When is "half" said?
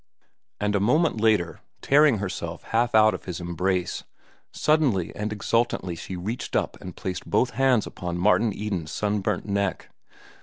2.63-2.95